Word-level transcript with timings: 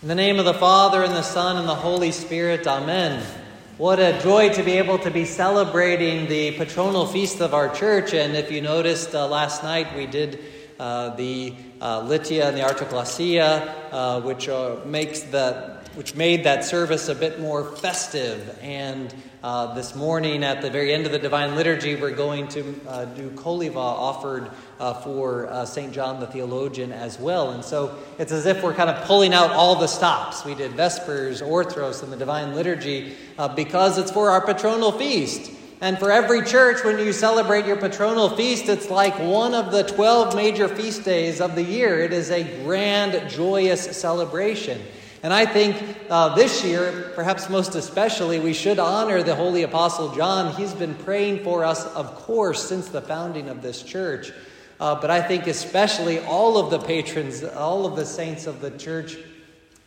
In 0.00 0.06
the 0.06 0.14
name 0.14 0.38
of 0.38 0.44
the 0.44 0.54
Father, 0.54 1.02
and 1.02 1.12
the 1.12 1.22
Son, 1.22 1.56
and 1.56 1.68
the 1.68 1.74
Holy 1.74 2.12
Spirit, 2.12 2.68
Amen. 2.68 3.20
What 3.78 3.98
a 3.98 4.16
joy 4.22 4.48
to 4.50 4.62
be 4.62 4.74
able 4.74 4.96
to 5.00 5.10
be 5.10 5.24
celebrating 5.24 6.28
the 6.28 6.56
patronal 6.56 7.12
feast 7.12 7.40
of 7.40 7.52
our 7.52 7.68
church. 7.74 8.14
And 8.14 8.36
if 8.36 8.52
you 8.52 8.60
noticed 8.60 9.12
uh, 9.12 9.26
last 9.26 9.64
night, 9.64 9.96
we 9.96 10.06
did 10.06 10.38
uh, 10.78 11.16
the 11.16 11.52
uh, 11.80 12.02
Litia 12.02 12.46
and 12.46 12.56
the 12.56 12.60
Artoglasia, 12.60 13.74
uh, 13.90 14.20
which 14.20 14.48
uh, 14.48 14.76
makes 14.84 15.22
the 15.22 15.77
which 15.98 16.14
made 16.14 16.44
that 16.44 16.64
service 16.64 17.08
a 17.08 17.14
bit 17.14 17.40
more 17.40 17.64
festive. 17.64 18.56
And 18.62 19.12
uh, 19.42 19.74
this 19.74 19.96
morning, 19.96 20.44
at 20.44 20.62
the 20.62 20.70
very 20.70 20.94
end 20.94 21.06
of 21.06 21.10
the 21.10 21.18
Divine 21.18 21.56
Liturgy, 21.56 21.96
we're 21.96 22.14
going 22.14 22.46
to 22.50 22.80
uh, 22.86 23.04
do 23.06 23.30
Koliva 23.30 23.74
offered 23.74 24.48
uh, 24.78 24.94
for 24.94 25.48
uh, 25.48 25.64
St. 25.64 25.92
John 25.92 26.20
the 26.20 26.28
Theologian 26.28 26.92
as 26.92 27.18
well. 27.18 27.50
And 27.50 27.64
so 27.64 27.98
it's 28.16 28.30
as 28.30 28.46
if 28.46 28.62
we're 28.62 28.74
kind 28.74 28.88
of 28.88 29.04
pulling 29.06 29.34
out 29.34 29.50
all 29.50 29.74
the 29.74 29.88
stops. 29.88 30.44
We 30.44 30.54
did 30.54 30.70
Vespers, 30.70 31.42
Orthros, 31.42 32.04
and 32.04 32.12
the 32.12 32.16
Divine 32.16 32.54
Liturgy 32.54 33.16
uh, 33.36 33.48
because 33.48 33.98
it's 33.98 34.12
for 34.12 34.30
our 34.30 34.46
patronal 34.46 34.96
feast. 34.96 35.50
And 35.80 35.98
for 35.98 36.12
every 36.12 36.44
church, 36.44 36.84
when 36.84 37.00
you 37.00 37.12
celebrate 37.12 37.66
your 37.66 37.76
patronal 37.76 38.36
feast, 38.36 38.68
it's 38.68 38.88
like 38.88 39.18
one 39.18 39.52
of 39.52 39.72
the 39.72 39.82
12 39.82 40.36
major 40.36 40.68
feast 40.68 41.04
days 41.04 41.40
of 41.40 41.56
the 41.56 41.64
year. 41.64 41.98
It 41.98 42.12
is 42.12 42.30
a 42.30 42.44
grand, 42.62 43.28
joyous 43.28 43.96
celebration. 43.96 44.80
And 45.22 45.32
I 45.32 45.46
think 45.46 45.76
uh, 46.08 46.34
this 46.36 46.64
year, 46.64 47.12
perhaps 47.14 47.48
most 47.48 47.74
especially, 47.74 48.38
we 48.38 48.52
should 48.52 48.78
honor 48.78 49.22
the 49.22 49.34
Holy 49.34 49.64
Apostle 49.64 50.14
John. 50.14 50.54
He's 50.54 50.72
been 50.72 50.94
praying 50.94 51.42
for 51.42 51.64
us, 51.64 51.84
of 51.86 52.14
course, 52.14 52.68
since 52.68 52.88
the 52.88 53.02
founding 53.02 53.48
of 53.48 53.60
this 53.60 53.82
church. 53.82 54.30
Uh, 54.78 54.94
but 55.00 55.10
I 55.10 55.20
think 55.20 55.48
especially 55.48 56.20
all 56.20 56.56
of 56.56 56.70
the 56.70 56.78
patrons, 56.78 57.42
all 57.42 57.84
of 57.84 57.96
the 57.96 58.06
saints 58.06 58.46
of 58.46 58.60
the 58.60 58.70
church 58.70 59.16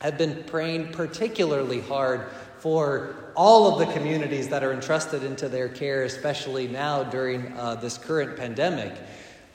have 0.01 0.17
been 0.17 0.43
praying 0.47 0.91
particularly 0.91 1.79
hard 1.79 2.27
for 2.59 3.15
all 3.35 3.71
of 3.71 3.87
the 3.87 3.93
communities 3.93 4.49
that 4.49 4.63
are 4.63 4.73
entrusted 4.73 5.23
into 5.23 5.47
their 5.47 5.69
care, 5.69 6.03
especially 6.03 6.67
now 6.67 7.03
during 7.03 7.57
uh, 7.57 7.75
this 7.75 7.97
current 7.97 8.35
pandemic. 8.35 8.93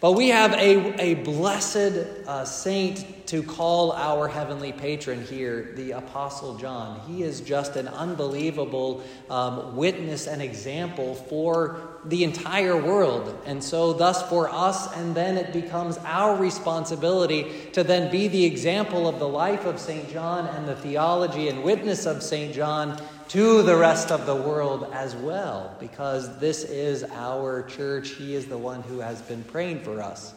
But 0.00 0.12
we 0.12 0.28
have 0.28 0.52
a, 0.54 1.00
a 1.00 1.14
blessed 1.14 2.06
uh, 2.26 2.44
saint 2.44 3.25
to 3.26 3.42
call 3.42 3.92
our 3.92 4.28
heavenly 4.28 4.72
patron 4.72 5.24
here, 5.24 5.72
the 5.74 5.92
Apostle 5.92 6.56
John. 6.58 7.00
He 7.08 7.22
is 7.22 7.40
just 7.40 7.74
an 7.74 7.88
unbelievable 7.88 9.02
um, 9.28 9.76
witness 9.76 10.26
and 10.28 10.40
example 10.40 11.16
for 11.16 11.80
the 12.04 12.22
entire 12.22 12.80
world. 12.80 13.36
And 13.44 13.62
so, 13.62 13.92
thus, 13.92 14.22
for 14.28 14.48
us, 14.48 14.94
and 14.96 15.14
then 15.14 15.36
it 15.36 15.52
becomes 15.52 15.98
our 16.04 16.36
responsibility 16.36 17.50
to 17.72 17.82
then 17.82 18.12
be 18.12 18.28
the 18.28 18.44
example 18.44 19.08
of 19.08 19.18
the 19.18 19.28
life 19.28 19.66
of 19.66 19.80
St. 19.80 20.08
John 20.08 20.46
and 20.46 20.68
the 20.68 20.76
theology 20.76 21.48
and 21.48 21.64
witness 21.64 22.06
of 22.06 22.22
St. 22.22 22.54
John 22.54 23.00
to 23.28 23.62
the 23.64 23.76
rest 23.76 24.12
of 24.12 24.24
the 24.24 24.36
world 24.36 24.88
as 24.92 25.16
well, 25.16 25.74
because 25.80 26.38
this 26.38 26.62
is 26.62 27.02
our 27.12 27.64
church. 27.64 28.10
He 28.10 28.36
is 28.36 28.46
the 28.46 28.58
one 28.58 28.82
who 28.82 29.00
has 29.00 29.20
been 29.22 29.42
praying 29.42 29.80
for 29.80 30.00
us. 30.00 30.32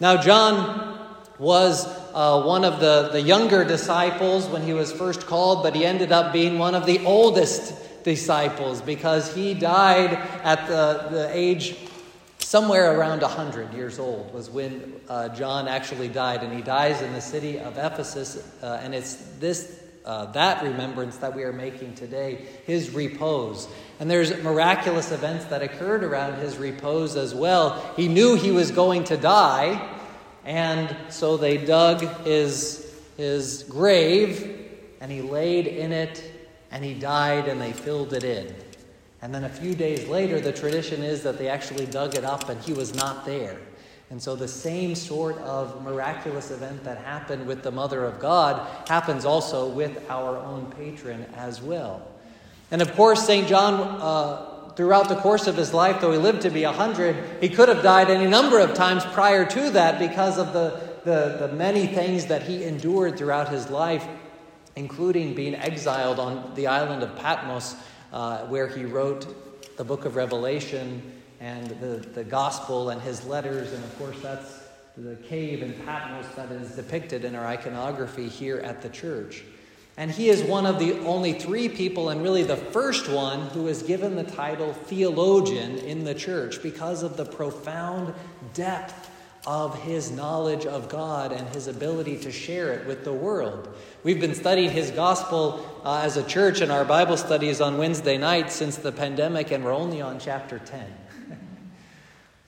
Now, 0.00 0.20
John 0.20 1.11
was 1.42 1.86
uh, 2.14 2.40
one 2.42 2.64
of 2.64 2.78
the, 2.78 3.10
the 3.10 3.20
younger 3.20 3.64
disciples 3.64 4.46
when 4.46 4.62
he 4.62 4.72
was 4.72 4.92
first 4.92 5.26
called, 5.26 5.64
but 5.64 5.74
he 5.74 5.84
ended 5.84 6.12
up 6.12 6.32
being 6.32 6.56
one 6.56 6.76
of 6.76 6.86
the 6.86 7.04
oldest 7.04 7.74
disciples 8.04 8.80
because 8.80 9.34
he 9.34 9.52
died 9.52 10.12
at 10.44 10.68
the, 10.68 11.08
the 11.10 11.30
age 11.32 11.76
somewhere 12.38 12.96
around 12.96 13.22
100 13.22 13.74
years 13.74 13.98
old 13.98 14.34
was 14.34 14.50
when 14.50 14.92
uh, 15.08 15.28
john 15.28 15.68
actually 15.68 16.08
died 16.08 16.42
and 16.42 16.52
he 16.52 16.60
dies 16.60 17.00
in 17.00 17.12
the 17.12 17.20
city 17.20 17.58
of 17.60 17.78
ephesus 17.78 18.44
uh, 18.62 18.80
and 18.82 18.96
it's 18.96 19.14
this 19.38 19.82
uh, 20.04 20.26
that 20.32 20.62
remembrance 20.62 21.16
that 21.18 21.34
we 21.34 21.44
are 21.44 21.52
making 21.52 21.94
today, 21.94 22.44
his 22.66 22.90
repose. 22.90 23.68
And 24.00 24.10
there's 24.10 24.42
miraculous 24.42 25.12
events 25.12 25.44
that 25.46 25.62
occurred 25.62 26.02
around 26.02 26.40
his 26.40 26.56
repose 26.56 27.14
as 27.14 27.34
well. 27.34 27.80
He 27.96 28.08
knew 28.08 28.34
he 28.34 28.50
was 28.50 28.70
going 28.70 29.04
to 29.04 29.16
die, 29.16 29.80
and 30.44 30.94
so 31.08 31.36
they 31.36 31.56
dug 31.56 32.00
his, 32.24 32.94
his 33.16 33.64
grave, 33.64 34.68
and 35.00 35.10
he 35.10 35.20
laid 35.20 35.66
in 35.66 35.92
it, 35.92 36.22
and 36.70 36.84
he 36.84 36.94
died, 36.94 37.48
and 37.48 37.60
they 37.60 37.72
filled 37.72 38.12
it 38.12 38.24
in. 38.24 38.54
And 39.20 39.32
then 39.32 39.44
a 39.44 39.48
few 39.48 39.74
days 39.74 40.08
later, 40.08 40.40
the 40.40 40.52
tradition 40.52 41.02
is 41.02 41.22
that 41.22 41.38
they 41.38 41.48
actually 41.48 41.86
dug 41.86 42.16
it 42.16 42.24
up, 42.24 42.48
and 42.48 42.60
he 42.60 42.72
was 42.72 42.94
not 42.94 43.24
there. 43.24 43.58
And 44.10 44.20
so 44.20 44.36
the 44.36 44.48
same 44.48 44.94
sort 44.94 45.38
of 45.38 45.82
miraculous 45.82 46.50
event 46.50 46.84
that 46.84 46.98
happened 46.98 47.46
with 47.46 47.62
the 47.62 47.70
Mother 47.70 48.04
of 48.04 48.20
God 48.20 48.68
happens 48.86 49.24
also 49.24 49.68
with 49.68 50.04
our 50.10 50.36
own 50.36 50.70
patron 50.72 51.24
as 51.34 51.62
well. 51.62 52.06
And 52.70 52.82
of 52.82 52.92
course, 52.94 53.24
St. 53.26 53.48
John, 53.48 53.74
uh, 53.74 54.51
throughout 54.76 55.08
the 55.08 55.16
course 55.16 55.46
of 55.46 55.56
his 55.56 55.74
life, 55.74 56.00
though 56.00 56.12
he 56.12 56.18
lived 56.18 56.42
to 56.42 56.50
be 56.50 56.64
100, 56.64 57.42
he 57.42 57.48
could 57.48 57.68
have 57.68 57.82
died 57.82 58.10
any 58.10 58.28
number 58.28 58.58
of 58.58 58.74
times 58.74 59.04
prior 59.06 59.44
to 59.44 59.70
that 59.70 59.98
because 59.98 60.38
of 60.38 60.52
the, 60.52 60.80
the, 61.04 61.46
the 61.46 61.54
many 61.54 61.86
things 61.86 62.26
that 62.26 62.42
he 62.42 62.64
endured 62.64 63.16
throughout 63.16 63.48
his 63.48 63.70
life, 63.70 64.06
including 64.76 65.34
being 65.34 65.54
exiled 65.54 66.18
on 66.18 66.54
the 66.54 66.66
island 66.66 67.02
of 67.02 67.14
Patmos, 67.16 67.76
uh, 68.12 68.46
where 68.46 68.68
he 68.68 68.84
wrote 68.84 69.76
the 69.76 69.84
book 69.84 70.04
of 70.04 70.16
Revelation 70.16 71.20
and 71.40 71.68
the, 71.80 72.06
the 72.14 72.24
gospel 72.24 72.90
and 72.90 73.00
his 73.02 73.24
letters. 73.26 73.72
And 73.72 73.82
of 73.84 73.98
course, 73.98 74.20
that's 74.20 74.62
the 74.96 75.16
cave 75.16 75.62
in 75.62 75.72
Patmos 75.84 76.26
that 76.36 76.52
is 76.52 76.76
depicted 76.76 77.24
in 77.24 77.34
our 77.34 77.46
iconography 77.46 78.28
here 78.28 78.58
at 78.58 78.82
the 78.82 78.88
church. 78.88 79.42
And 79.96 80.10
he 80.10 80.30
is 80.30 80.42
one 80.42 80.64
of 80.64 80.78
the 80.78 80.98
only 81.00 81.34
three 81.34 81.68
people, 81.68 82.08
and 82.08 82.22
really 82.22 82.42
the 82.42 82.56
first 82.56 83.08
one, 83.08 83.48
who 83.48 83.68
is 83.68 83.82
given 83.82 84.16
the 84.16 84.24
title 84.24 84.72
theologian 84.72 85.78
in 85.78 86.04
the 86.04 86.14
church 86.14 86.62
because 86.62 87.02
of 87.02 87.16
the 87.16 87.26
profound 87.26 88.14
depth 88.54 89.10
of 89.46 89.82
his 89.82 90.10
knowledge 90.10 90.66
of 90.66 90.88
God 90.88 91.32
and 91.32 91.48
his 91.48 91.66
ability 91.66 92.16
to 92.18 92.30
share 92.30 92.72
it 92.72 92.86
with 92.86 93.04
the 93.04 93.12
world. 93.12 93.68
We've 94.04 94.20
been 94.20 94.34
studying 94.34 94.70
his 94.70 94.90
gospel 94.92 95.66
uh, 95.84 96.02
as 96.04 96.16
a 96.16 96.22
church 96.22 96.60
in 96.60 96.70
our 96.70 96.84
Bible 96.84 97.16
studies 97.16 97.60
on 97.60 97.76
Wednesday 97.76 98.16
nights 98.16 98.54
since 98.54 98.76
the 98.76 98.92
pandemic, 98.92 99.50
and 99.50 99.64
we're 99.64 99.74
only 99.74 100.00
on 100.00 100.20
chapter 100.20 100.60
10. 100.60 100.84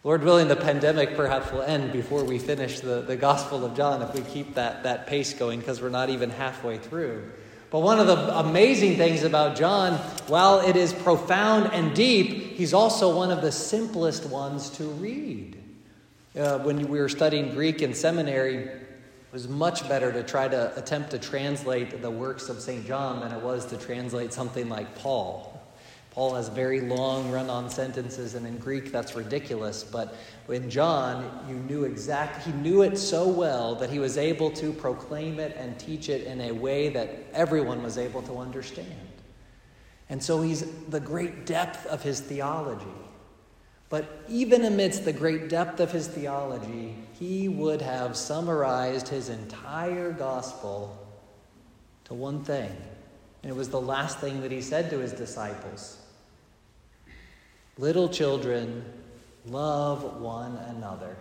Lord 0.04 0.22
willing, 0.22 0.48
the 0.48 0.56
pandemic 0.56 1.16
perhaps 1.16 1.50
will 1.50 1.62
end 1.62 1.90
before 1.90 2.24
we 2.24 2.38
finish 2.38 2.80
the, 2.80 3.00
the 3.00 3.16
Gospel 3.16 3.64
of 3.64 3.74
John 3.74 4.02
if 4.02 4.14
we 4.14 4.20
keep 4.20 4.54
that, 4.56 4.82
that 4.82 5.06
pace 5.06 5.32
going 5.32 5.60
because 5.60 5.80
we're 5.80 5.88
not 5.88 6.10
even 6.10 6.28
halfway 6.28 6.76
through. 6.76 7.32
But 7.70 7.80
one 7.80 7.98
of 7.98 8.06
the 8.06 8.38
amazing 8.38 8.98
things 8.98 9.22
about 9.22 9.56
John, 9.56 9.94
while 10.28 10.60
it 10.60 10.76
is 10.76 10.92
profound 10.92 11.72
and 11.72 11.94
deep, 11.94 12.28
he's 12.28 12.74
also 12.74 13.16
one 13.16 13.30
of 13.30 13.40
the 13.40 13.50
simplest 13.50 14.26
ones 14.26 14.68
to 14.76 14.84
read. 14.84 15.58
Uh, 16.38 16.58
when 16.58 16.86
we 16.86 17.00
were 17.00 17.08
studying 17.08 17.54
Greek 17.54 17.80
in 17.80 17.94
seminary, 17.94 18.56
it 18.56 18.86
was 19.32 19.48
much 19.48 19.88
better 19.88 20.12
to 20.12 20.22
try 20.22 20.46
to 20.48 20.76
attempt 20.76 21.12
to 21.12 21.18
translate 21.18 22.02
the 22.02 22.10
works 22.10 22.50
of 22.50 22.60
St. 22.60 22.86
John 22.86 23.20
than 23.20 23.32
it 23.32 23.42
was 23.42 23.64
to 23.66 23.78
translate 23.78 24.34
something 24.34 24.68
like 24.68 24.96
Paul. 24.96 25.53
Paul 26.14 26.36
has 26.36 26.48
very 26.48 26.80
long 26.80 27.32
run 27.32 27.50
on 27.50 27.68
sentences, 27.68 28.36
and 28.36 28.46
in 28.46 28.58
Greek 28.58 28.92
that's 28.92 29.16
ridiculous. 29.16 29.82
But 29.82 30.14
in 30.48 30.70
John, 30.70 31.44
you 31.48 31.56
knew 31.56 31.82
exact, 31.82 32.46
he 32.46 32.52
knew 32.52 32.82
it 32.82 32.96
so 32.96 33.26
well 33.26 33.74
that 33.76 33.90
he 33.90 33.98
was 33.98 34.16
able 34.16 34.52
to 34.52 34.72
proclaim 34.72 35.40
it 35.40 35.56
and 35.58 35.76
teach 35.76 36.08
it 36.08 36.24
in 36.24 36.40
a 36.40 36.52
way 36.52 36.88
that 36.90 37.10
everyone 37.32 37.82
was 37.82 37.98
able 37.98 38.22
to 38.22 38.38
understand. 38.38 38.88
And 40.08 40.22
so 40.22 40.40
he's 40.40 40.64
the 40.88 41.00
great 41.00 41.46
depth 41.46 41.84
of 41.86 42.04
his 42.04 42.20
theology. 42.20 42.86
But 43.88 44.24
even 44.28 44.64
amidst 44.64 45.04
the 45.04 45.12
great 45.12 45.48
depth 45.48 45.80
of 45.80 45.90
his 45.90 46.06
theology, 46.06 46.94
he 47.18 47.48
would 47.48 47.82
have 47.82 48.16
summarized 48.16 49.08
his 49.08 49.28
entire 49.28 50.12
gospel 50.12 50.96
to 52.04 52.14
one 52.14 52.44
thing. 52.44 52.70
And 53.42 53.50
it 53.50 53.56
was 53.56 53.68
the 53.68 53.80
last 53.80 54.20
thing 54.20 54.42
that 54.42 54.52
he 54.52 54.60
said 54.60 54.90
to 54.90 54.98
his 54.98 55.12
disciples. 55.12 55.98
Little 57.76 58.08
children, 58.08 58.84
love 59.46 60.20
one 60.20 60.56
another. 60.68 61.16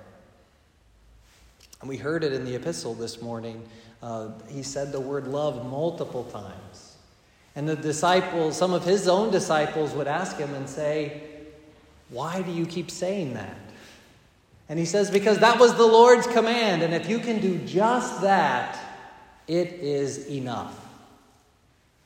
And 1.81 1.89
we 1.89 1.97
heard 1.97 2.23
it 2.23 2.31
in 2.31 2.45
the 2.45 2.55
epistle 2.55 2.94
this 2.94 3.21
morning. 3.21 3.67
Uh, 4.01 4.29
he 4.47 4.61
said 4.61 4.91
the 4.91 5.00
word 5.00 5.27
love 5.27 5.65
multiple 5.65 6.25
times. 6.25 6.95
And 7.55 7.67
the 7.67 7.75
disciples, 7.75 8.55
some 8.55 8.73
of 8.73 8.85
his 8.85 9.07
own 9.07 9.31
disciples, 9.31 9.94
would 9.94 10.07
ask 10.07 10.38
him 10.38 10.53
and 10.53 10.69
say, 10.69 11.23
Why 12.09 12.41
do 12.41 12.51
you 12.51 12.65
keep 12.65 12.91
saying 12.91 13.33
that? 13.33 13.57
And 14.69 14.77
he 14.77 14.85
says, 14.85 15.09
Because 15.09 15.39
that 15.39 15.59
was 15.59 15.75
the 15.75 15.85
Lord's 15.85 16.27
command. 16.27 16.83
And 16.83 16.94
if 16.94 17.09
you 17.09 17.19
can 17.19 17.41
do 17.41 17.57
just 17.65 18.21
that, 18.21 18.79
it 19.47 19.73
is 19.73 20.27
enough. 20.29 20.79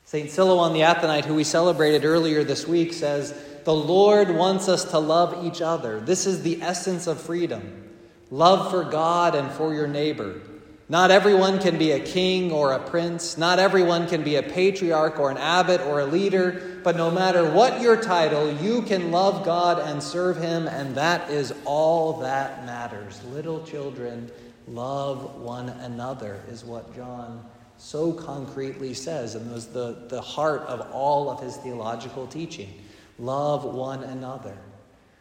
St. 0.06 0.30
Silouan 0.30 0.72
the 0.72 0.80
Athonite, 0.80 1.26
who 1.26 1.34
we 1.34 1.44
celebrated 1.44 2.04
earlier 2.04 2.42
this 2.42 2.66
week, 2.66 2.94
says, 2.94 3.38
the 3.68 3.74
Lord 3.74 4.30
wants 4.30 4.66
us 4.66 4.92
to 4.92 4.98
love 4.98 5.44
each 5.44 5.60
other. 5.60 6.00
This 6.00 6.24
is 6.24 6.42
the 6.42 6.62
essence 6.62 7.06
of 7.06 7.20
freedom 7.20 7.84
love 8.30 8.70
for 8.70 8.82
God 8.82 9.34
and 9.34 9.50
for 9.50 9.74
your 9.74 9.86
neighbor. 9.86 10.40
Not 10.88 11.10
everyone 11.10 11.58
can 11.58 11.76
be 11.76 11.90
a 11.90 12.00
king 12.00 12.50
or 12.50 12.72
a 12.72 12.78
prince. 12.78 13.36
Not 13.36 13.58
everyone 13.58 14.08
can 14.08 14.24
be 14.24 14.36
a 14.36 14.42
patriarch 14.42 15.18
or 15.18 15.30
an 15.30 15.36
abbot 15.36 15.82
or 15.82 16.00
a 16.00 16.06
leader. 16.06 16.80
But 16.82 16.96
no 16.96 17.10
matter 17.10 17.44
what 17.44 17.82
your 17.82 18.00
title, 18.00 18.50
you 18.50 18.80
can 18.80 19.10
love 19.10 19.44
God 19.44 19.78
and 19.78 20.02
serve 20.02 20.38
Him, 20.38 20.66
and 20.66 20.94
that 20.94 21.28
is 21.28 21.52
all 21.66 22.20
that 22.20 22.64
matters. 22.64 23.22
Little 23.24 23.62
children, 23.66 24.30
love 24.66 25.42
one 25.42 25.68
another, 25.68 26.42
is 26.48 26.64
what 26.64 26.96
John 26.96 27.44
so 27.76 28.14
concretely 28.14 28.94
says, 28.94 29.34
and 29.34 29.52
was 29.52 29.66
the, 29.66 30.06
the 30.08 30.22
heart 30.22 30.62
of 30.62 30.90
all 30.90 31.28
of 31.28 31.42
his 31.42 31.58
theological 31.58 32.26
teaching. 32.26 32.72
Love 33.18 33.64
one 33.64 34.04
another. 34.04 34.56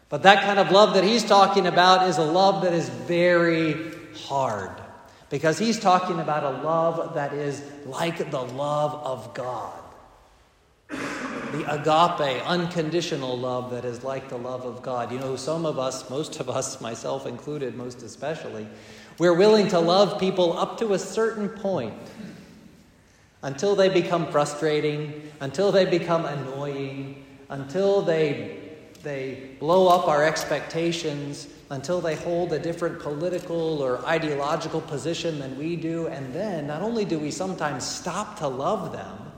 But 0.09 0.23
that 0.23 0.43
kind 0.43 0.59
of 0.59 0.71
love 0.71 0.93
that 0.93 1.03
he's 1.03 1.23
talking 1.23 1.67
about 1.67 2.07
is 2.07 2.17
a 2.17 2.23
love 2.23 2.63
that 2.63 2.73
is 2.73 2.89
very 2.89 3.91
hard. 4.25 4.71
Because 5.29 5.57
he's 5.57 5.79
talking 5.79 6.19
about 6.19 6.43
a 6.43 6.61
love 6.63 7.15
that 7.15 7.33
is 7.33 7.61
like 7.85 8.31
the 8.31 8.41
love 8.41 8.93
of 8.93 9.33
God. 9.33 9.73
The 10.89 11.65
agape, 11.67 12.45
unconditional 12.45 13.37
love 13.37 13.71
that 13.71 13.83
is 13.83 14.03
like 14.03 14.29
the 14.29 14.37
love 14.37 14.65
of 14.65 14.81
God. 14.81 15.11
You 15.11 15.19
know, 15.19 15.35
some 15.35 15.65
of 15.65 15.79
us, 15.79 16.09
most 16.09 16.39
of 16.39 16.49
us, 16.49 16.79
myself 16.81 17.25
included, 17.25 17.75
most 17.75 18.03
especially, 18.03 18.67
we're 19.17 19.33
willing 19.33 19.67
to 19.69 19.79
love 19.79 20.19
people 20.19 20.57
up 20.57 20.77
to 20.79 20.93
a 20.93 20.99
certain 20.99 21.49
point 21.49 21.93
until 23.41 23.75
they 23.75 23.89
become 23.89 24.31
frustrating, 24.31 25.29
until 25.41 25.71
they 25.71 25.85
become 25.85 26.25
annoying, 26.25 27.25
until 27.49 28.01
they, 28.01 28.59
they 29.03 29.51
blow 29.59 29.87
up 29.87 30.07
our 30.07 30.23
expectations, 30.23 31.47
until 31.69 32.01
they 32.01 32.15
hold 32.15 32.53
a 32.53 32.59
different 32.59 32.99
political 32.99 33.81
or 33.81 34.05
ideological 34.05 34.81
position 34.81 35.39
than 35.39 35.57
we 35.57 35.75
do. 35.75 36.07
And 36.07 36.33
then, 36.33 36.67
not 36.67 36.81
only 36.81 37.05
do 37.05 37.19
we 37.19 37.31
sometimes 37.31 37.85
stop 37.85 38.37
to 38.39 38.47
love 38.47 38.91
them, 38.91 39.31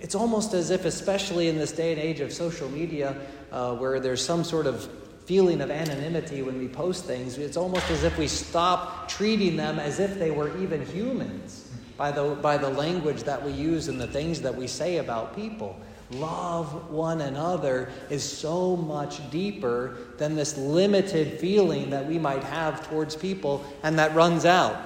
it's 0.00 0.14
almost 0.14 0.54
as 0.54 0.70
if, 0.70 0.84
especially 0.84 1.48
in 1.48 1.58
this 1.58 1.72
day 1.72 1.92
and 1.92 2.00
age 2.00 2.20
of 2.20 2.32
social 2.32 2.68
media, 2.68 3.16
uh, 3.50 3.74
where 3.76 4.00
there's 4.00 4.24
some 4.24 4.42
sort 4.42 4.66
of 4.66 4.88
feeling 5.26 5.60
of 5.60 5.70
anonymity 5.70 6.42
when 6.42 6.58
we 6.58 6.68
post 6.68 7.04
things, 7.04 7.38
it's 7.38 7.56
almost 7.56 7.88
as 7.90 8.02
if 8.02 8.18
we 8.18 8.26
stop 8.26 9.08
treating 9.08 9.56
them 9.56 9.78
as 9.78 10.00
if 10.00 10.18
they 10.18 10.30
were 10.30 10.56
even 10.58 10.84
humans 10.86 11.70
by 11.96 12.10
the, 12.10 12.34
by 12.42 12.56
the 12.56 12.68
language 12.68 13.22
that 13.22 13.42
we 13.42 13.52
use 13.52 13.88
and 13.88 14.00
the 14.00 14.06
things 14.06 14.42
that 14.42 14.54
we 14.54 14.66
say 14.66 14.96
about 14.96 15.36
people 15.36 15.78
love 16.14 16.90
one 16.90 17.20
another 17.20 17.90
is 18.10 18.22
so 18.22 18.76
much 18.76 19.28
deeper 19.30 19.96
than 20.18 20.34
this 20.34 20.56
limited 20.56 21.38
feeling 21.38 21.90
that 21.90 22.06
we 22.06 22.18
might 22.18 22.44
have 22.44 22.86
towards 22.88 23.16
people 23.16 23.64
and 23.82 23.98
that 23.98 24.14
runs 24.14 24.44
out. 24.44 24.76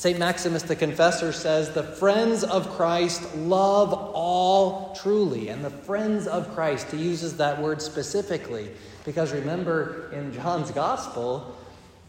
St. 0.00 0.18
Maximus 0.18 0.62
the 0.62 0.76
Confessor 0.76 1.32
says, 1.32 1.70
The 1.70 1.82
friends 1.82 2.42
of 2.42 2.70
Christ 2.70 3.34
love 3.36 3.92
all 3.92 4.94
truly. 4.94 5.48
And 5.48 5.62
the 5.62 5.68
friends 5.68 6.26
of 6.26 6.54
Christ, 6.54 6.90
he 6.90 6.96
uses 6.96 7.36
that 7.36 7.60
word 7.60 7.82
specifically 7.82 8.70
because 9.04 9.32
remember 9.32 10.10
in 10.12 10.32
John's 10.32 10.70
Gospel, 10.70 11.56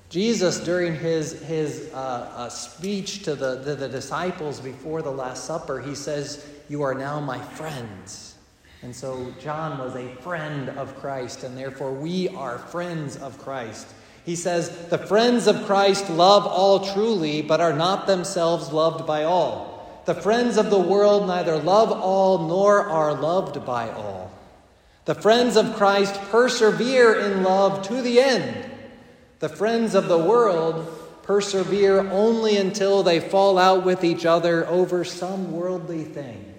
Jesus, 0.09 0.59
during 0.59 0.95
his, 0.95 1.41
his 1.43 1.89
uh, 1.93 1.97
uh, 1.97 2.49
speech 2.49 3.23
to 3.23 3.35
the, 3.35 3.55
the, 3.55 3.75
the 3.75 3.89
disciples 3.89 4.59
before 4.59 5.01
the 5.01 5.11
Last 5.11 5.45
Supper, 5.45 5.79
he 5.81 5.95
says, 5.95 6.45
You 6.69 6.83
are 6.83 6.93
now 6.93 7.19
my 7.19 7.39
friends. 7.39 8.30
And 8.83 8.95
so 8.95 9.31
John 9.39 9.77
was 9.77 9.95
a 9.95 10.15
friend 10.15 10.69
of 10.69 10.95
Christ, 10.99 11.43
and 11.43 11.57
therefore 11.57 11.93
we 11.93 12.29
are 12.29 12.57
friends 12.57 13.15
of 13.15 13.37
Christ. 13.37 13.87
He 14.25 14.35
says, 14.35 14.69
The 14.87 14.97
friends 14.97 15.47
of 15.47 15.65
Christ 15.65 16.09
love 16.09 16.45
all 16.47 16.79
truly, 16.93 17.41
but 17.41 17.61
are 17.61 17.73
not 17.73 18.07
themselves 18.07 18.71
loved 18.71 19.05
by 19.05 19.23
all. 19.23 20.01
The 20.05 20.15
friends 20.15 20.57
of 20.57 20.71
the 20.71 20.79
world 20.79 21.27
neither 21.27 21.57
love 21.57 21.91
all 21.91 22.47
nor 22.47 22.81
are 22.87 23.13
loved 23.13 23.63
by 23.65 23.89
all. 23.91 24.31
The 25.05 25.15
friends 25.15 25.57
of 25.57 25.75
Christ 25.75 26.15
persevere 26.29 27.19
in 27.19 27.43
love 27.43 27.87
to 27.87 28.01
the 28.01 28.19
end. 28.19 28.71
The 29.39 29.49
friends 29.49 29.93
of 29.93 30.07
the 30.07 30.17
world 30.17 30.87
persevere 31.23 31.99
only 32.09 32.57
until 32.57 33.03
they 33.03 33.19
fall 33.19 33.57
out 33.57 33.85
with 33.85 34.03
each 34.03 34.25
other 34.25 34.67
over 34.67 35.03
some 35.03 35.51
worldly 35.51 36.03
thing. 36.03 36.50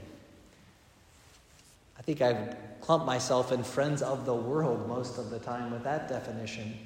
I 2.02 2.04
think 2.04 2.20
I've 2.20 2.56
clumped 2.80 3.06
myself 3.06 3.52
in 3.52 3.62
friends 3.62 4.02
of 4.02 4.26
the 4.26 4.34
world 4.34 4.88
most 4.88 5.18
of 5.18 5.30
the 5.30 5.38
time 5.38 5.70
with 5.70 5.84
that 5.84 6.08
definition. 6.08 6.76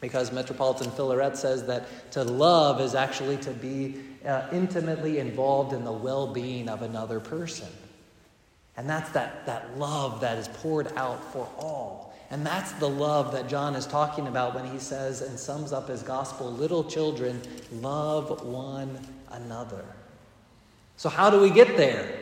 Because 0.00 0.32
Metropolitan 0.32 0.90
Filaret 0.90 1.36
says 1.36 1.64
that 1.66 2.10
to 2.10 2.24
love 2.24 2.80
is 2.80 2.96
actually 2.96 3.36
to 3.38 3.52
be 3.52 4.02
uh, 4.26 4.48
intimately 4.50 5.20
involved 5.20 5.72
in 5.72 5.84
the 5.84 5.92
well 5.92 6.26
being 6.26 6.68
of 6.68 6.82
another 6.82 7.20
person. 7.20 7.68
And 8.76 8.90
that's 8.90 9.08
that, 9.10 9.46
that 9.46 9.78
love 9.78 10.20
that 10.22 10.36
is 10.36 10.48
poured 10.48 10.92
out 10.96 11.22
for 11.32 11.48
all. 11.56 12.12
And 12.30 12.44
that's 12.44 12.72
the 12.72 12.88
love 12.88 13.30
that 13.32 13.48
John 13.48 13.76
is 13.76 13.86
talking 13.86 14.26
about 14.26 14.52
when 14.52 14.68
he 14.68 14.80
says 14.80 15.22
and 15.22 15.38
sums 15.38 15.72
up 15.72 15.88
his 15.88 16.02
gospel 16.02 16.50
little 16.50 16.82
children, 16.82 17.40
love 17.70 18.44
one 18.44 18.98
another. 19.30 19.84
So, 20.96 21.08
how 21.08 21.30
do 21.30 21.40
we 21.40 21.50
get 21.50 21.76
there? 21.76 22.15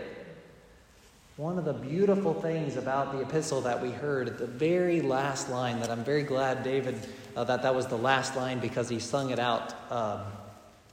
One 1.36 1.58
of 1.58 1.64
the 1.64 1.72
beautiful 1.72 2.32
things 2.32 2.76
about 2.76 3.10
the 3.10 3.20
epistle 3.22 3.60
that 3.62 3.82
we 3.82 3.90
heard 3.90 4.28
at 4.28 4.38
the 4.38 4.46
very 4.46 5.00
last 5.00 5.50
line, 5.50 5.80
that 5.80 5.90
I'm 5.90 6.04
very 6.04 6.22
glad 6.22 6.62
David, 6.62 6.94
uh, 7.34 7.42
that 7.42 7.60
that 7.62 7.74
was 7.74 7.88
the 7.88 7.98
last 7.98 8.36
line 8.36 8.60
because 8.60 8.88
he 8.88 9.00
sung 9.00 9.30
it 9.30 9.40
out 9.40 9.74
um, 9.90 10.20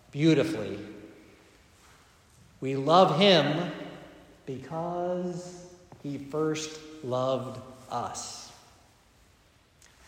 beautifully. 0.10 0.80
We 2.60 2.76
love 2.76 3.20
him 3.20 3.72
because 4.48 5.64
he 6.02 6.18
first 6.18 6.80
loved 7.04 7.62
us. 7.92 8.52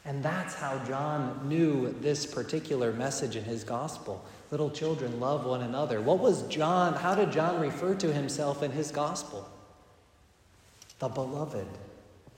And 0.06 0.24
that's 0.24 0.56
how 0.56 0.84
John 0.86 1.48
knew 1.48 1.96
this 2.02 2.26
particular 2.26 2.92
message 2.92 3.36
in 3.36 3.44
his 3.44 3.64
gospel. 3.64 4.26
Little 4.50 4.72
children 4.72 5.20
love 5.20 5.46
one 5.46 5.62
another. 5.62 6.02
What 6.02 6.18
was 6.18 6.42
John, 6.48 6.96
how 6.96 7.14
did 7.14 7.32
John 7.32 7.62
refer 7.62 7.94
to 7.96 8.12
himself 8.12 8.64
in 8.64 8.72
his 8.72 8.90
gospel? 8.90 9.48
The 11.00 11.08
beloved, 11.08 11.68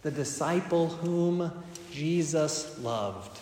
the 0.02 0.12
disciple 0.12 0.88
whom 0.88 1.52
Jesus 1.92 2.78
loved. 2.80 3.40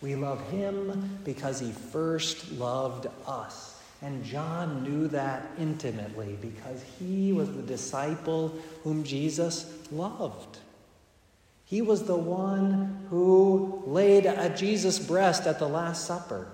We 0.00 0.14
love 0.16 0.46
him 0.50 1.20
because 1.24 1.60
he 1.60 1.72
first 1.72 2.52
loved 2.52 3.06
us. 3.26 3.80
And 4.02 4.22
John 4.22 4.82
knew 4.82 5.08
that 5.08 5.46
intimately 5.58 6.36
because 6.42 6.84
he 6.98 7.32
was 7.32 7.50
the 7.54 7.62
disciple 7.62 8.54
whom 8.82 9.02
Jesus 9.02 9.72
loved. 9.90 10.58
He 11.64 11.80
was 11.80 12.04
the 12.04 12.16
one 12.16 13.06
who 13.08 13.82
laid 13.86 14.26
at 14.26 14.58
Jesus' 14.58 14.98
breast 14.98 15.46
at 15.46 15.58
the 15.58 15.68
Last 15.68 16.06
Supper. 16.06 16.48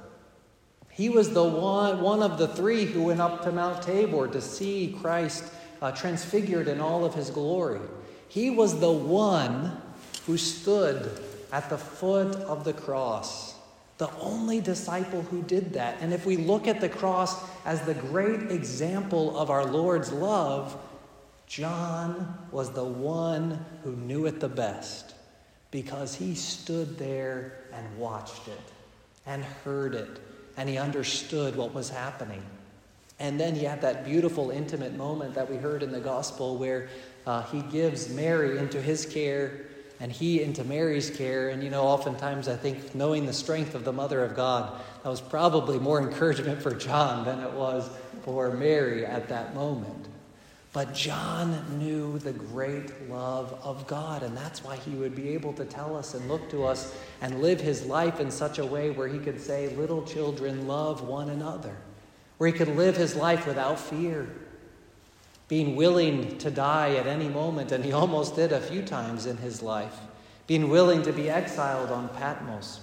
He 0.91 1.09
was 1.09 1.31
the 1.31 1.43
one, 1.43 2.03
one 2.03 2.23
of 2.23 2.39
the 2.39 2.49
three 2.49 2.85
who 2.85 3.05
went 3.05 3.21
up 3.21 3.43
to 3.43 3.53
Mount 3.53 3.83
Tabor 3.83 4.29
to 4.29 4.41
see 4.41 4.97
Christ 5.01 5.45
uh, 5.81 5.93
transfigured 5.93 6.69
in 6.69 6.81
all 6.81 7.05
of 7.05 7.15
his 7.15 7.31
glory. 7.31 7.81
He 8.29 8.51
was 8.51 8.79
the 8.81 8.93
one 8.93 9.81
who 10.27 10.37
stood 10.37 11.23
at 11.53 11.69
the 11.69 11.79
foot 11.79 12.37
of 12.37 12.65
the 12.65 12.73
cross, 12.73 13.55
the 13.99 14.11
only 14.19 14.61
disciple 14.61 15.23
who 15.23 15.43
did 15.43 15.73
that. 15.73 15.97
And 16.01 16.13
if 16.13 16.27
we 16.27 16.37
look 16.37 16.69
at 16.69 16.81
the 16.81 16.89
cross 16.89 17.37
as 17.65 17.83
the 17.83 17.95
great 17.95 18.51
example 18.51 19.37
of 19.37 19.51
our 19.51 19.65
Lord's 19.65 20.13
love, 20.13 20.77
John 21.47 22.39
was 22.53 22.71
the 22.71 22.85
one 22.85 23.65
who 23.83 23.97
knew 23.97 24.27
it 24.27 24.39
the 24.39 24.49
best 24.49 25.15
because 25.71 26.15
he 26.15 26.35
stood 26.35 26.99
there 26.99 27.65
and 27.73 27.99
watched 27.99 28.47
it 28.47 28.61
and 29.27 29.45
heard 29.45 29.95
it 29.95 30.21
and 30.57 30.69
he 30.69 30.79
understood 30.79 31.57
what 31.57 31.73
was 31.73 31.89
happening. 31.89 32.43
And 33.21 33.39
then 33.39 33.55
he 33.55 33.65
had 33.65 33.83
that 33.83 34.07
beautiful, 34.07 34.51
intimate 34.51 34.95
moment 34.95 35.35
that 35.35 35.49
we 35.49 35.59
heard 35.59 35.83
in 35.83 35.93
the 35.93 36.01
gospel 36.01 36.57
where 36.57 36.89
uh, 37.27 37.43
he 37.43 37.61
gives 37.61 38.09
Mary 38.09 38.59
into 38.59 38.81
his 38.81 39.05
care 39.05 39.67
and 40.01 40.11
he 40.11 40.43
into 40.43 40.65
Mary's 40.65 41.11
care. 41.11 41.51
And 41.51 41.63
you 41.63 41.69
know, 41.69 41.83
oftentimes 41.83 42.49
I 42.49 42.57
think 42.57 42.95
knowing 42.95 43.27
the 43.27 43.35
strength 43.35 43.75
of 43.75 43.85
the 43.85 43.93
Mother 43.93 44.25
of 44.25 44.35
God, 44.35 44.81
that 45.03 45.09
was 45.11 45.21
probably 45.21 45.79
more 45.79 46.01
encouragement 46.09 46.63
for 46.63 46.75
John 46.75 47.27
than 47.27 47.41
it 47.41 47.53
was 47.53 47.91
for 48.23 48.51
Mary 48.53 49.05
at 49.05 49.29
that 49.29 49.55
moment. 49.55 50.09
But 50.73 50.95
John 50.95 51.79
knew 51.79 52.19
the 52.21 52.33
great 52.33 53.11
love 53.11 53.59
of 53.65 53.87
God, 53.89 54.23
and 54.23 54.35
that's 54.37 54.63
why 54.63 54.77
he 54.77 54.93
would 54.93 55.17
be 55.17 55.31
able 55.31 55.53
to 55.55 55.65
tell 55.65 55.97
us 55.97 56.15
and 56.15 56.27
look 56.29 56.49
to 56.51 56.65
us 56.65 56.95
and 57.21 57.43
live 57.43 57.61
his 57.61 57.85
life 57.87 58.21
in 58.21 58.31
such 58.31 58.61
a 58.61 58.65
way 58.65 58.91
where 58.91 59.09
he 59.09 59.19
could 59.19 59.41
say, 59.41 59.75
Little 59.75 60.05
children, 60.07 60.69
love 60.69 61.03
one 61.03 61.29
another 61.29 61.77
where 62.41 62.51
he 62.51 62.57
could 62.57 62.75
live 62.75 62.97
his 62.97 63.15
life 63.15 63.47
without 63.47 63.79
fear, 63.79 64.27
being 65.47 65.77
willing 65.77 66.39
to 66.39 66.51
die 66.51 66.95
at 66.95 67.07
any 67.07 67.29
moment, 67.29 67.71
and 67.71 67.85
he 67.85 67.93
almost 67.93 68.35
did 68.35 68.51
a 68.51 68.59
few 68.59 68.81
times 68.81 69.27
in 69.27 69.37
his 69.37 69.61
life, 69.61 69.99
being 70.47 70.71
willing 70.71 71.03
to 71.03 71.13
be 71.13 71.29
exiled 71.29 71.91
on 71.91 72.09
Patmos, 72.09 72.81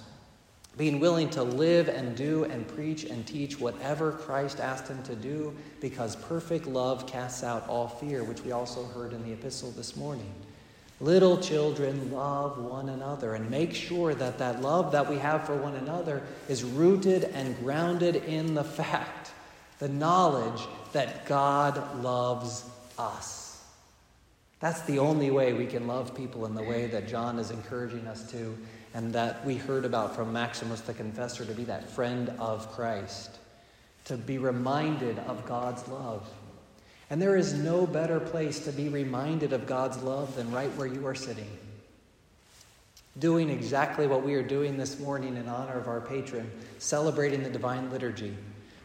being 0.76 1.00
willing 1.00 1.28
to 1.28 1.42
live 1.42 1.88
and 1.88 2.16
do 2.16 2.44
and 2.44 2.68
preach 2.68 3.02
and 3.02 3.26
teach 3.26 3.58
whatever 3.58 4.12
Christ 4.12 4.60
asked 4.60 4.86
him 4.86 5.02
to 5.02 5.16
do 5.16 5.52
because 5.80 6.14
perfect 6.14 6.68
love 6.68 7.08
casts 7.08 7.42
out 7.42 7.68
all 7.68 7.88
fear, 7.88 8.22
which 8.22 8.42
we 8.42 8.52
also 8.52 8.84
heard 8.84 9.12
in 9.12 9.24
the 9.24 9.32
epistle 9.32 9.72
this 9.72 9.96
morning. 9.96 10.32
Little 11.00 11.36
children, 11.36 12.12
love 12.12 12.58
one 12.58 12.90
another 12.90 13.34
and 13.34 13.50
make 13.50 13.74
sure 13.74 14.14
that 14.14 14.38
that 14.38 14.62
love 14.62 14.92
that 14.92 15.10
we 15.10 15.18
have 15.18 15.44
for 15.44 15.56
one 15.56 15.74
another 15.74 16.22
is 16.48 16.62
rooted 16.62 17.24
and 17.24 17.58
grounded 17.58 18.14
in 18.14 18.54
the 18.54 18.62
fact, 18.62 19.32
the 19.78 19.88
knowledge 19.88 20.66
that 20.92 21.26
God 21.26 22.02
loves 22.02 22.64
us. 22.98 23.62
That's 24.60 24.80
the 24.82 24.98
only 24.98 25.30
way 25.30 25.52
we 25.52 25.66
can 25.66 25.86
love 25.86 26.16
people 26.16 26.44
in 26.46 26.54
the 26.54 26.62
way 26.62 26.86
that 26.86 27.08
John 27.08 27.38
is 27.38 27.50
encouraging 27.50 28.06
us 28.08 28.28
to 28.32 28.58
and 28.94 29.12
that 29.12 29.44
we 29.44 29.54
heard 29.54 29.84
about 29.84 30.16
from 30.16 30.32
Maximus 30.32 30.80
the 30.80 30.94
Confessor 30.94 31.44
to 31.44 31.52
be 31.52 31.64
that 31.64 31.90
friend 31.90 32.30
of 32.38 32.72
Christ, 32.72 33.30
to 34.06 34.16
be 34.16 34.38
reminded 34.38 35.18
of 35.20 35.46
God's 35.46 35.86
love. 35.88 36.28
And 37.10 37.22
there 37.22 37.36
is 37.36 37.54
no 37.54 37.86
better 37.86 38.18
place 38.18 38.60
to 38.60 38.72
be 38.72 38.88
reminded 38.88 39.52
of 39.52 39.66
God's 39.66 39.98
love 40.02 40.34
than 40.34 40.50
right 40.50 40.74
where 40.76 40.86
you 40.86 41.06
are 41.06 41.14
sitting. 41.14 41.48
Doing 43.18 43.50
exactly 43.50 44.06
what 44.06 44.24
we 44.24 44.34
are 44.34 44.42
doing 44.42 44.76
this 44.76 44.98
morning 44.98 45.36
in 45.36 45.48
honor 45.48 45.78
of 45.78 45.88
our 45.88 46.00
patron, 46.00 46.50
celebrating 46.78 47.42
the 47.42 47.50
Divine 47.50 47.90
Liturgy. 47.90 48.34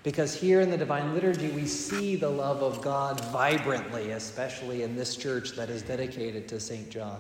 Because 0.04 0.34
here 0.36 0.60
in 0.60 0.70
the 0.70 0.78
Divine 0.78 1.14
Liturgy, 1.14 1.50
we 1.50 1.66
see 1.66 2.16
the 2.16 2.30
love 2.30 2.62
of 2.62 2.82
God 2.82 3.20
vibrantly, 3.26 4.12
especially 4.12 4.84
in 4.84 4.96
this 4.96 5.16
church 5.16 5.52
that 5.52 5.70
is 5.70 5.82
dedicated 5.82 6.48
to 6.50 6.60
St. 6.60 6.90
John 6.90 7.20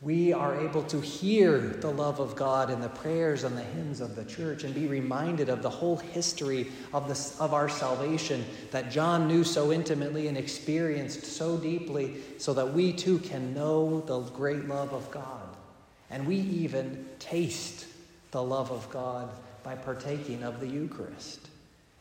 we 0.00 0.32
are 0.32 0.60
able 0.60 0.84
to 0.84 1.00
hear 1.00 1.58
the 1.58 1.90
love 1.90 2.20
of 2.20 2.36
God 2.36 2.70
in 2.70 2.80
the 2.80 2.88
prayers 2.88 3.42
and 3.42 3.56
the 3.56 3.62
hymns 3.62 4.00
of 4.00 4.14
the 4.14 4.24
church 4.24 4.62
and 4.62 4.72
be 4.72 4.86
reminded 4.86 5.48
of 5.48 5.60
the 5.60 5.70
whole 5.70 5.96
history 5.96 6.70
of, 6.92 7.08
the, 7.08 7.42
of 7.42 7.52
our 7.52 7.68
salvation 7.68 8.44
that 8.70 8.92
John 8.92 9.26
knew 9.26 9.42
so 9.42 9.72
intimately 9.72 10.28
and 10.28 10.38
experienced 10.38 11.24
so 11.24 11.56
deeply, 11.56 12.18
so 12.38 12.54
that 12.54 12.72
we 12.72 12.92
too 12.92 13.18
can 13.18 13.52
know 13.54 14.00
the 14.02 14.20
great 14.20 14.68
love 14.68 14.92
of 14.92 15.10
God. 15.10 15.56
And 16.10 16.28
we 16.28 16.36
even 16.36 17.04
taste 17.18 17.86
the 18.30 18.42
love 18.42 18.70
of 18.70 18.88
God 18.90 19.28
by 19.68 19.74
partaking 19.74 20.42
of 20.44 20.60
the 20.60 20.66
Eucharist. 20.66 21.46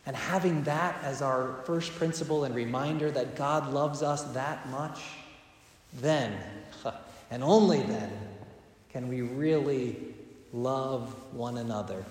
And 0.05 0.15
having 0.15 0.63
that 0.63 0.97
as 1.03 1.21
our 1.21 1.59
first 1.65 1.93
principle 1.95 2.45
and 2.45 2.55
reminder 2.55 3.12
that 3.12 3.36
God 3.36 3.74
loves 3.74 4.01
us 4.01 4.24
that 4.31 4.69
much, 4.69 5.01
then 6.00 6.33
and 7.29 7.43
only 7.43 7.81
then 7.81 8.09
can 8.93 9.09
we 9.09 9.19
really 9.21 9.97
love 10.53 11.13
one 11.33 11.57
another. 11.57 12.05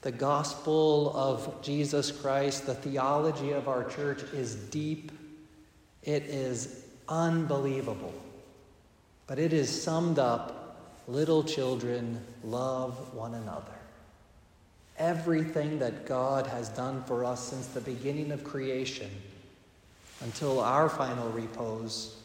The 0.00 0.12
gospel 0.12 1.14
of 1.14 1.60
Jesus 1.60 2.10
Christ, 2.10 2.64
the 2.64 2.74
theology 2.74 3.52
of 3.52 3.68
our 3.68 3.84
church 3.84 4.22
is 4.32 4.54
deep, 4.54 5.12
it 6.02 6.22
is 6.22 6.86
unbelievable. 7.06 8.14
But 9.26 9.38
it 9.38 9.52
is 9.52 9.82
summed 9.82 10.18
up 10.18 10.65
little 11.08 11.44
children, 11.44 12.20
love 12.44 13.14
one 13.14 13.34
another. 13.34 13.72
Everything 14.98 15.78
that 15.78 16.06
God 16.06 16.46
has 16.46 16.68
done 16.70 17.02
for 17.04 17.24
us 17.24 17.40
since 17.48 17.66
the 17.68 17.80
beginning 17.80 18.32
of 18.32 18.42
creation 18.44 19.10
until 20.22 20.60
our 20.60 20.88
final 20.88 21.28
repose 21.30 22.16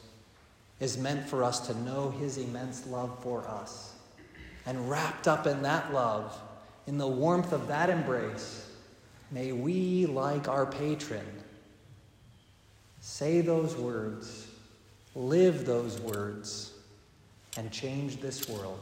is 0.80 0.98
meant 0.98 1.28
for 1.28 1.44
us 1.44 1.68
to 1.68 1.78
know 1.82 2.10
his 2.12 2.38
immense 2.38 2.88
love 2.88 3.22
for 3.22 3.48
us. 3.48 3.94
And 4.66 4.90
wrapped 4.90 5.28
up 5.28 5.48
in 5.48 5.62
that 5.64 5.94
love, 5.94 6.40
in 6.88 6.98
the 6.98 7.08
warmth 7.08 7.52
of 7.52 7.68
that 7.68 7.90
embrace, 7.90 8.68
may 9.32 9.52
we, 9.52 10.06
like 10.06 10.48
our 10.48 10.66
patron, 10.66 11.26
say 13.00 13.42
those 13.42 13.76
words, 13.76 14.48
live 15.16 15.66
those 15.66 16.00
words, 16.00 16.74
and 17.58 17.72
change 17.72 18.22
this 18.22 18.48
world. 18.48 18.80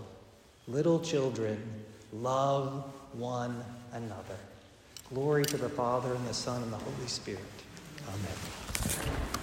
Little 0.68 1.00
children, 1.00 1.62
love 2.14 2.84
one 3.14 3.64
another. 3.94 4.38
Glory 5.14 5.44
to 5.46 5.58
the 5.58 5.70
Father, 5.70 6.14
and 6.14 6.28
the 6.28 6.34
Son, 6.34 6.62
and 6.62 6.72
the 6.72 6.78
Holy 6.78 7.08
Spirit. 7.08 7.42
Amen. 8.08 9.39